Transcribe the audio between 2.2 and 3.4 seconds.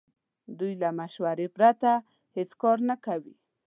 هیڅ کار نه کوي.